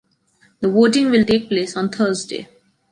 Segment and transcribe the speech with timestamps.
[0.61, 2.49] The voting will take place on Thursday.